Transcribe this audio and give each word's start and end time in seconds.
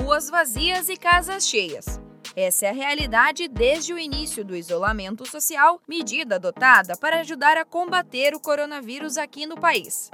ruas 0.00 0.30
vazias 0.30 0.88
e 0.88 0.96
casas 0.96 1.46
cheias. 1.46 2.00
Essa 2.36 2.66
é 2.66 2.68
a 2.70 2.72
realidade 2.72 3.48
desde 3.48 3.92
o 3.92 3.98
início 3.98 4.44
do 4.44 4.54
isolamento 4.54 5.28
social, 5.28 5.80
medida 5.88 6.36
adotada 6.36 6.96
para 6.96 7.20
ajudar 7.20 7.56
a 7.56 7.64
combater 7.64 8.32
o 8.32 8.40
coronavírus 8.40 9.16
aqui 9.16 9.44
no 9.44 9.58
país. 9.58 10.08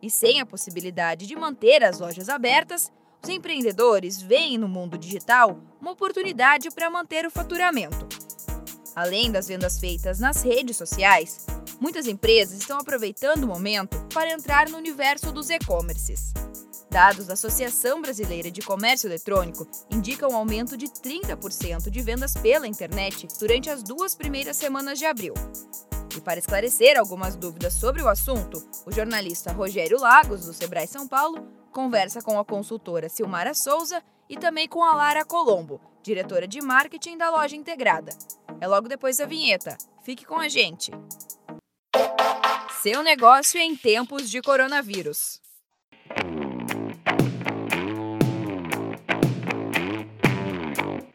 E 0.00 0.08
sem 0.08 0.40
a 0.40 0.46
possibilidade 0.46 1.26
de 1.26 1.34
manter 1.34 1.82
as 1.82 1.98
lojas 1.98 2.28
abertas, 2.28 2.92
os 3.22 3.28
empreendedores 3.28 4.22
veem 4.22 4.56
no 4.56 4.68
mundo 4.68 4.96
digital 4.96 5.58
uma 5.80 5.92
oportunidade 5.92 6.70
para 6.70 6.90
manter 6.90 7.26
o 7.26 7.30
faturamento. 7.30 8.06
Além 8.94 9.32
das 9.32 9.48
vendas 9.48 9.80
feitas 9.80 10.20
nas 10.20 10.42
redes 10.42 10.76
sociais, 10.76 11.44
muitas 11.80 12.06
empresas 12.06 12.60
estão 12.60 12.78
aproveitando 12.78 13.44
o 13.44 13.48
momento 13.48 13.98
para 14.12 14.30
entrar 14.30 14.68
no 14.68 14.76
universo 14.76 15.32
dos 15.32 15.50
e-commerces. 15.50 16.32
Dados 16.94 17.26
da 17.26 17.32
Associação 17.32 18.00
Brasileira 18.00 18.52
de 18.52 18.62
Comércio 18.62 19.08
Eletrônico 19.08 19.66
indicam 19.90 20.30
um 20.30 20.36
aumento 20.36 20.76
de 20.76 20.86
30% 20.86 21.90
de 21.90 22.00
vendas 22.00 22.34
pela 22.34 22.68
internet 22.68 23.26
durante 23.40 23.68
as 23.68 23.82
duas 23.82 24.14
primeiras 24.14 24.56
semanas 24.56 24.96
de 24.96 25.04
abril. 25.04 25.34
E 26.16 26.20
para 26.20 26.38
esclarecer 26.38 26.96
algumas 26.96 27.34
dúvidas 27.34 27.72
sobre 27.72 28.00
o 28.00 28.08
assunto, 28.08 28.64
o 28.86 28.92
jornalista 28.92 29.50
Rogério 29.50 29.98
Lagos, 29.98 30.46
do 30.46 30.52
Sebrae 30.52 30.86
São 30.86 31.08
Paulo, 31.08 31.44
conversa 31.72 32.22
com 32.22 32.38
a 32.38 32.44
consultora 32.44 33.08
Silmara 33.08 33.54
Souza 33.54 34.00
e 34.28 34.36
também 34.36 34.68
com 34.68 34.84
a 34.84 34.94
Lara 34.94 35.24
Colombo, 35.24 35.80
diretora 36.00 36.46
de 36.46 36.60
marketing 36.60 37.18
da 37.18 37.28
loja 37.28 37.56
integrada. 37.56 38.12
É 38.60 38.68
logo 38.68 38.86
depois 38.86 39.16
da 39.16 39.26
vinheta. 39.26 39.76
Fique 40.04 40.24
com 40.24 40.38
a 40.38 40.46
gente. 40.46 40.92
Seu 42.80 43.02
negócio 43.02 43.60
em 43.60 43.74
tempos 43.74 44.30
de 44.30 44.40
coronavírus. 44.40 45.42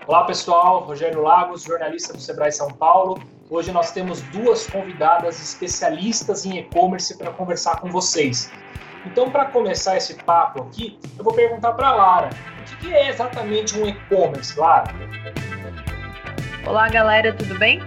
Olá 0.09 0.23
pessoal, 0.23 0.79
Rogério 0.85 1.21
Lagos, 1.21 1.61
jornalista 1.61 2.13
do 2.13 2.19
Sebrae 2.19 2.52
São 2.52 2.67
Paulo. 2.69 3.21
Hoje 3.47 3.71
nós 3.71 3.91
temos 3.91 4.23
duas 4.23 4.66
convidadas 4.66 5.39
especialistas 5.39 6.47
em 6.47 6.57
e-commerce 6.57 7.16
para 7.16 7.29
conversar 7.31 7.79
com 7.79 7.91
vocês. 7.91 8.51
Então, 9.05 9.29
para 9.29 9.45
começar 9.45 9.97
esse 9.97 10.16
papo 10.23 10.63
aqui, 10.63 10.97
eu 11.16 11.23
vou 11.23 11.31
perguntar 11.31 11.73
para 11.73 11.89
a 11.89 11.93
Lara: 11.93 12.29
o 12.57 12.77
que 12.77 12.91
é 12.91 13.07
exatamente 13.07 13.79
um 13.79 13.88
e-commerce, 13.88 14.59
Lara? 14.59 14.91
Olá, 16.66 16.89
galera, 16.89 17.31
tudo 17.31 17.55
bem? 17.59 17.79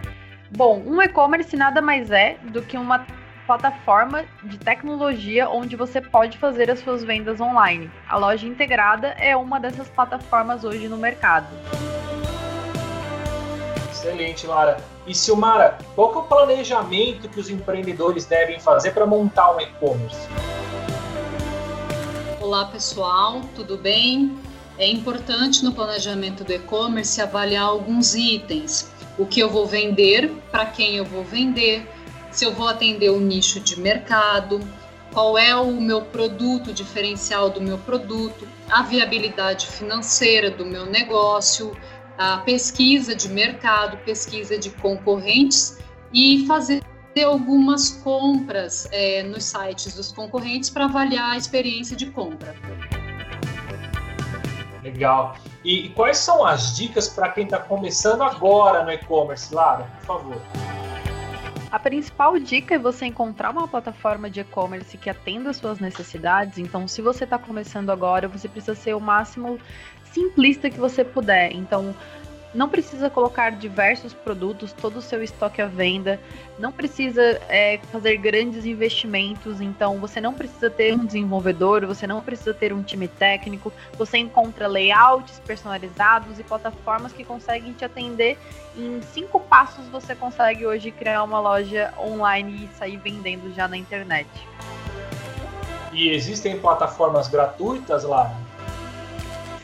Bom, 0.56 0.80
um 0.86 1.02
e-commerce 1.02 1.56
nada 1.56 1.82
mais 1.82 2.12
é 2.12 2.36
do 2.52 2.62
que 2.62 2.78
uma 2.78 3.04
plataforma 3.48 4.24
de 4.44 4.58
tecnologia 4.58 5.48
onde 5.48 5.74
você 5.74 6.00
pode 6.00 6.38
fazer 6.38 6.70
as 6.70 6.78
suas 6.78 7.02
vendas 7.02 7.40
online. 7.40 7.90
A 8.08 8.16
loja 8.16 8.46
integrada 8.46 9.08
é 9.18 9.36
uma 9.36 9.58
dessas 9.58 9.88
plataformas 9.88 10.62
hoje 10.62 10.86
no 10.86 10.96
mercado. 10.96 11.48
Excelente, 14.02 14.48
Lara. 14.48 14.78
E 15.06 15.14
Silmara, 15.14 15.78
qual 15.94 16.12
é 16.12 16.16
o 16.18 16.22
planejamento 16.22 17.28
que 17.28 17.38
os 17.38 17.48
empreendedores 17.48 18.26
devem 18.26 18.58
fazer 18.58 18.90
para 18.90 19.06
montar 19.06 19.54
um 19.54 19.60
e-commerce? 19.60 20.28
Olá 22.40 22.64
pessoal, 22.64 23.42
tudo 23.54 23.78
bem? 23.78 24.36
É 24.76 24.88
importante 24.88 25.64
no 25.64 25.72
planejamento 25.72 26.42
do 26.42 26.52
e-commerce 26.52 27.20
avaliar 27.20 27.62
alguns 27.62 28.16
itens. 28.16 28.90
O 29.16 29.24
que 29.24 29.38
eu 29.38 29.48
vou 29.48 29.66
vender, 29.66 30.32
para 30.50 30.66
quem 30.66 30.96
eu 30.96 31.04
vou 31.04 31.22
vender, 31.22 31.88
se 32.32 32.44
eu 32.44 32.52
vou 32.52 32.66
atender 32.66 33.10
o 33.10 33.18
um 33.18 33.20
nicho 33.20 33.60
de 33.60 33.78
mercado, 33.78 34.60
qual 35.12 35.38
é 35.38 35.54
o 35.54 35.80
meu 35.80 36.02
produto, 36.02 36.72
diferencial 36.72 37.50
do 37.50 37.60
meu 37.60 37.78
produto, 37.78 38.48
a 38.68 38.82
viabilidade 38.82 39.68
financeira 39.68 40.50
do 40.50 40.66
meu 40.66 40.86
negócio, 40.86 41.76
a 42.22 42.38
pesquisa 42.38 43.14
de 43.16 43.28
mercado, 43.28 43.96
pesquisa 44.04 44.56
de 44.56 44.70
concorrentes 44.70 45.78
e 46.12 46.46
fazer 46.46 46.82
algumas 47.24 47.90
compras 47.90 48.88
é, 48.92 49.22
nos 49.24 49.44
sites 49.44 49.94
dos 49.94 50.12
concorrentes 50.12 50.70
para 50.70 50.84
avaliar 50.84 51.32
a 51.32 51.36
experiência 51.36 51.96
de 51.96 52.06
compra. 52.06 52.54
Legal. 54.82 55.36
E, 55.64 55.86
e 55.86 55.88
quais 55.90 56.18
são 56.18 56.44
as 56.44 56.76
dicas 56.76 57.08
para 57.08 57.28
quem 57.30 57.44
está 57.44 57.58
começando 57.58 58.22
agora 58.22 58.84
no 58.84 58.92
e-commerce, 58.92 59.54
Lara? 59.54 59.84
Por 60.00 60.06
favor. 60.06 60.71
A 61.72 61.78
principal 61.78 62.38
dica 62.38 62.74
é 62.74 62.78
você 62.78 63.06
encontrar 63.06 63.50
uma 63.50 63.66
plataforma 63.66 64.28
de 64.28 64.40
e-commerce 64.40 64.98
que 64.98 65.08
atenda 65.08 65.48
às 65.48 65.56
suas 65.56 65.80
necessidades. 65.80 66.58
Então, 66.58 66.86
se 66.86 67.00
você 67.00 67.24
está 67.24 67.38
começando 67.38 67.88
agora, 67.88 68.28
você 68.28 68.46
precisa 68.46 68.74
ser 68.74 68.94
o 68.94 69.00
máximo 69.00 69.58
simplista 70.04 70.68
que 70.68 70.78
você 70.78 71.02
puder. 71.02 71.50
Então, 71.52 71.94
não 72.54 72.68
precisa 72.68 73.08
colocar 73.08 73.50
diversos 73.50 74.12
produtos, 74.12 74.72
todo 74.72 74.98
o 74.98 75.02
seu 75.02 75.22
estoque 75.22 75.62
à 75.62 75.66
venda, 75.66 76.20
não 76.58 76.70
precisa 76.70 77.22
é, 77.48 77.78
fazer 77.90 78.16
grandes 78.18 78.64
investimentos, 78.64 79.60
então 79.60 79.98
você 79.98 80.20
não 80.20 80.34
precisa 80.34 80.68
ter 80.68 80.94
um 80.94 81.04
desenvolvedor, 81.04 81.86
você 81.86 82.06
não 82.06 82.20
precisa 82.20 82.52
ter 82.52 82.72
um 82.72 82.82
time 82.82 83.08
técnico, 83.08 83.72
você 83.96 84.18
encontra 84.18 84.68
layouts 84.68 85.40
personalizados 85.40 86.38
e 86.38 86.42
plataformas 86.42 87.12
que 87.12 87.24
conseguem 87.24 87.72
te 87.72 87.84
atender. 87.84 88.38
Em 88.76 89.00
cinco 89.12 89.40
passos 89.40 89.86
você 89.88 90.14
consegue 90.14 90.66
hoje 90.66 90.90
criar 90.90 91.22
uma 91.22 91.40
loja 91.40 91.92
online 91.98 92.68
e 92.70 92.76
sair 92.76 92.96
vendendo 92.96 93.52
já 93.54 93.66
na 93.66 93.76
internet. 93.76 94.28
E 95.92 96.08
existem 96.08 96.58
plataformas 96.58 97.28
gratuitas 97.28 98.04
lá? 98.04 98.34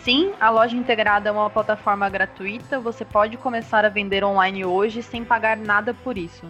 Sim, 0.08 0.32
a 0.40 0.48
loja 0.48 0.74
integrada 0.74 1.28
é 1.28 1.32
uma 1.32 1.50
plataforma 1.50 2.08
gratuita. 2.08 2.80
Você 2.80 3.04
pode 3.04 3.36
começar 3.36 3.84
a 3.84 3.90
vender 3.90 4.24
online 4.24 4.64
hoje 4.64 5.02
sem 5.02 5.22
pagar 5.22 5.54
nada 5.54 5.92
por 5.92 6.16
isso. 6.16 6.46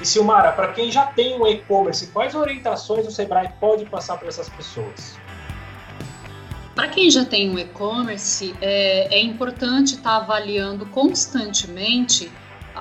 E 0.00 0.06
Silmara, 0.06 0.52
para 0.52 0.68
quem 0.68 0.90
já 0.90 1.04
tem 1.04 1.38
um 1.38 1.46
e-commerce, 1.46 2.06
quais 2.06 2.34
orientações 2.34 3.06
o 3.06 3.10
Sebrae 3.10 3.50
pode 3.60 3.84
passar 3.84 4.16
para 4.16 4.28
essas 4.28 4.48
pessoas? 4.48 5.18
Para 6.74 6.88
quem 6.88 7.10
já 7.10 7.26
tem 7.26 7.50
um 7.50 7.58
e-commerce, 7.58 8.56
é, 8.62 9.14
é 9.14 9.20
importante 9.20 9.96
estar 9.96 10.04
tá 10.04 10.16
avaliando 10.16 10.86
constantemente 10.86 12.32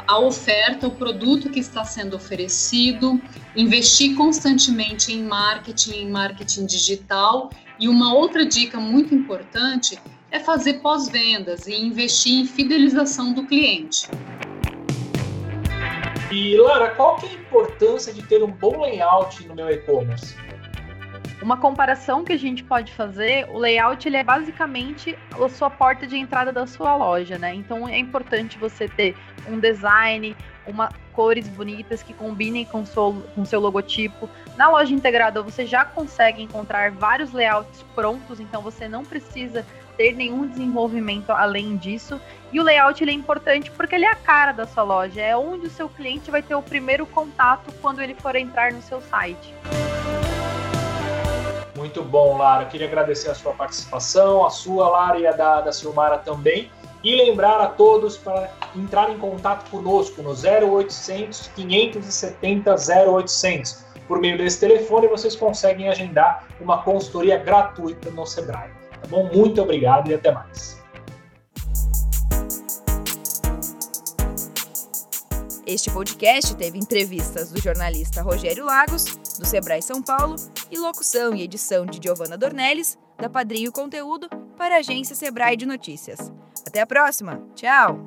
a 0.07 0.19
oferta, 0.19 0.87
o 0.87 0.91
produto 0.91 1.49
que 1.49 1.59
está 1.59 1.83
sendo 1.83 2.15
oferecido, 2.15 3.21
investir 3.57 4.15
constantemente 4.15 5.11
em 5.11 5.21
marketing, 5.21 6.03
em 6.03 6.09
marketing 6.09 6.65
digital 6.65 7.49
e 7.79 7.87
uma 7.87 8.13
outra 8.13 8.45
dica 8.45 8.79
muito 8.79 9.13
importante 9.13 9.99
é 10.31 10.39
fazer 10.39 10.75
pós-vendas 10.75 11.67
e 11.67 11.75
investir 11.75 12.41
em 12.41 12.45
fidelização 12.45 13.33
do 13.33 13.45
cliente. 13.45 14.07
E 16.31 16.57
Lara, 16.57 16.89
qual 16.89 17.15
que 17.15 17.25
é 17.25 17.29
a 17.29 17.33
importância 17.33 18.13
de 18.13 18.21
ter 18.21 18.43
um 18.43 18.51
bom 18.51 18.81
layout 18.81 19.47
no 19.47 19.55
meu 19.55 19.69
e-commerce? 19.69 20.35
Uma 21.41 21.57
comparação 21.57 22.23
que 22.23 22.33
a 22.33 22.37
gente 22.37 22.63
pode 22.63 22.91
fazer, 22.93 23.47
o 23.51 23.59
layout 23.59 24.07
ele 24.07 24.17
é 24.17 24.23
basicamente 24.23 25.17
a 25.31 25.49
sua 25.49 25.69
porta 25.69 26.07
de 26.07 26.17
entrada 26.17 26.51
da 26.51 26.65
sua 26.65 26.95
loja, 26.95 27.37
né? 27.37 27.53
Então 27.53 27.87
é 27.87 27.97
importante 27.97 28.57
você 28.57 28.87
ter 28.87 29.15
um 29.47 29.59
design, 29.59 30.35
uma 30.65 30.89
cores 31.13 31.47
bonitas 31.47 32.01
que 32.01 32.13
combinem 32.13 32.65
com 32.65 32.85
seu, 32.85 33.23
com 33.35 33.45
seu 33.45 33.59
logotipo. 33.59 34.27
Na 34.55 34.69
loja 34.69 34.93
integrada 34.93 35.41
você 35.43 35.65
já 35.65 35.85
consegue 35.85 36.41
encontrar 36.41 36.91
vários 36.91 37.31
layouts 37.31 37.83
prontos, 37.93 38.39
então 38.39 38.61
você 38.61 38.87
não 38.87 39.05
precisa 39.05 39.63
ter 39.95 40.13
nenhum 40.13 40.47
desenvolvimento 40.47 41.31
além 41.31 41.77
disso. 41.77 42.19
E 42.51 42.59
o 42.59 42.63
layout 42.63 43.03
ele 43.03 43.11
é 43.11 43.13
importante 43.13 43.69
porque 43.71 43.93
ele 43.93 44.05
é 44.05 44.11
a 44.11 44.15
cara 44.15 44.51
da 44.51 44.65
sua 44.65 44.83
loja, 44.83 45.21
é 45.21 45.37
onde 45.37 45.67
o 45.67 45.69
seu 45.69 45.87
cliente 45.87 46.31
vai 46.31 46.41
ter 46.41 46.55
o 46.55 46.63
primeiro 46.63 47.05
contato 47.05 47.71
quando 47.79 48.01
ele 48.01 48.15
for 48.15 48.35
entrar 48.35 48.71
no 48.71 48.81
seu 48.81 48.99
site. 49.01 49.53
Muito 51.97 52.11
bom, 52.11 52.37
Lara. 52.37 52.63
Eu 52.63 52.67
queria 52.67 52.85
agradecer 52.85 53.31
a 53.31 53.33
sua 53.33 53.53
participação, 53.53 54.45
a 54.45 54.51
sua, 54.51 54.87
Lara, 54.87 55.17
e 55.17 55.25
a 55.25 55.31
da, 55.31 55.61
da 55.61 55.71
Silmara 55.71 56.19
também. 56.19 56.69
E 57.03 57.15
lembrar 57.15 57.59
a 57.59 57.65
todos 57.65 58.15
para 58.17 58.51
entrar 58.75 59.09
em 59.09 59.17
contato 59.17 59.67
conosco 59.71 60.21
no 60.21 60.29
0800 60.29 61.47
570 61.55 62.75
0800. 62.75 63.83
Por 64.07 64.19
meio 64.19 64.37
desse 64.37 64.59
telefone, 64.59 65.07
vocês 65.07 65.35
conseguem 65.35 65.89
agendar 65.89 66.45
uma 66.61 66.83
consultoria 66.83 67.37
gratuita 67.37 68.11
no 68.11 68.27
Sebrae. 68.27 68.69
Tá 69.01 69.07
bom? 69.07 69.27
Muito 69.33 69.59
obrigado 69.59 70.11
e 70.11 70.13
até 70.13 70.31
mais. 70.31 70.79
Este 75.67 75.91
podcast 75.91 76.55
teve 76.55 76.77
entrevistas 76.77 77.51
do 77.51 77.61
jornalista 77.61 78.21
Rogério 78.21 78.63
Lagos, 78.63 79.03
do 79.37 79.45
Sebrae 79.45 79.81
São 79.81 80.01
Paulo, 80.01 80.37
e 80.71 80.77
locução 80.77 81.35
e 81.35 81.41
edição 81.41 81.85
de 81.85 81.99
Giovanna 82.01 82.37
Dornelles, 82.37 82.97
da 83.17 83.29
Padrinho 83.29 83.69
Conteúdo, 83.69 84.29
para 84.55 84.75
a 84.75 84.79
agência 84.79 85.13
Sebrae 85.13 85.57
de 85.57 85.65
Notícias. 85.65 86.31
Até 86.65 86.79
a 86.79 86.87
próxima. 86.87 87.45
Tchau! 87.53 88.01